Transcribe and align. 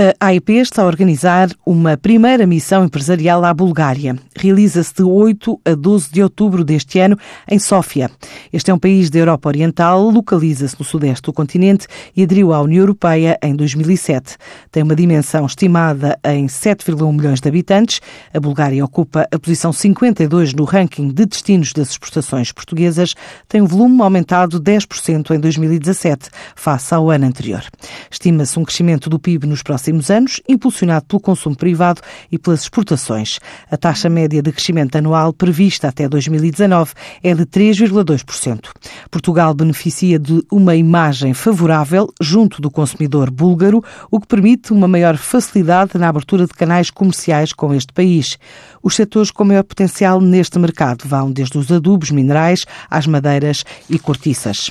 A 0.00 0.28
AIP 0.28 0.54
está 0.54 0.80
a 0.80 0.86
organizar 0.86 1.50
uma 1.66 1.94
primeira 1.94 2.46
missão 2.46 2.86
empresarial 2.86 3.44
à 3.44 3.52
Bulgária. 3.52 4.16
Realiza-se 4.34 4.94
de 4.94 5.02
8 5.02 5.60
a 5.62 5.74
12 5.74 6.10
de 6.10 6.22
outubro 6.22 6.64
deste 6.64 6.98
ano 6.98 7.18
em 7.46 7.58
Sófia. 7.58 8.10
Este 8.50 8.70
é 8.70 8.74
um 8.74 8.78
país 8.78 9.10
da 9.10 9.18
Europa 9.18 9.50
Oriental, 9.50 10.08
localiza-se 10.08 10.74
no 10.78 10.86
sudeste 10.86 11.24
do 11.24 11.34
continente 11.34 11.86
e 12.16 12.22
aderiu 12.22 12.54
à 12.54 12.62
União 12.62 12.80
Europeia 12.80 13.38
em 13.42 13.54
2007. 13.54 14.38
Tem 14.72 14.82
uma 14.82 14.96
dimensão 14.96 15.44
estimada 15.44 16.18
em 16.24 16.46
7,1 16.46 17.12
milhões 17.12 17.38
de 17.38 17.48
habitantes. 17.50 18.00
A 18.32 18.40
Bulgária 18.40 18.82
ocupa 18.82 19.28
a 19.30 19.38
posição 19.38 19.70
52 19.70 20.54
no 20.54 20.64
ranking 20.64 21.08
de 21.08 21.26
destinos 21.26 21.74
das 21.74 21.90
exportações 21.90 22.52
portuguesas. 22.52 23.14
Tem 23.46 23.60
um 23.60 23.66
volume 23.66 24.00
aumentado 24.00 24.58
10% 24.58 25.34
em 25.34 25.38
2017, 25.38 26.30
face 26.56 26.94
ao 26.94 27.10
ano 27.10 27.26
anterior. 27.26 27.62
Estima-se 28.10 28.58
um 28.58 28.64
crescimento 28.64 29.10
do 29.10 29.18
PIB 29.18 29.46
nos 29.46 29.62
próximos 29.62 29.89
próximos 29.90 30.10
anos, 30.10 30.40
impulsionado 30.48 31.04
pelo 31.06 31.20
consumo 31.20 31.56
privado 31.56 32.00
e 32.30 32.38
pelas 32.38 32.62
exportações. 32.62 33.38
A 33.70 33.76
taxa 33.76 34.08
média 34.08 34.42
de 34.42 34.52
crescimento 34.52 34.96
anual 34.96 35.32
prevista 35.32 35.88
até 35.88 36.08
2019 36.08 36.92
é 37.22 37.34
de 37.34 37.44
3,2%. 37.44 38.70
Portugal 39.10 39.52
beneficia 39.54 40.18
de 40.18 40.42
uma 40.50 40.76
imagem 40.76 41.34
favorável 41.34 42.12
junto 42.20 42.60
do 42.62 42.70
consumidor 42.70 43.30
búlgaro, 43.30 43.82
o 44.10 44.20
que 44.20 44.26
permite 44.26 44.72
uma 44.72 44.86
maior 44.86 45.16
facilidade 45.16 45.98
na 45.98 46.08
abertura 46.08 46.46
de 46.46 46.52
canais 46.52 46.90
comerciais 46.90 47.52
com 47.52 47.74
este 47.74 47.92
país. 47.92 48.38
Os 48.82 48.94
setores 48.94 49.30
com 49.30 49.44
maior 49.44 49.64
potencial 49.64 50.20
neste 50.20 50.58
mercado 50.58 51.06
vão 51.06 51.30
desde 51.30 51.58
os 51.58 51.70
adubos 51.70 52.10
minerais 52.10 52.64
às 52.88 53.06
madeiras 53.06 53.64
e 53.88 53.98
cortiças. 53.98 54.70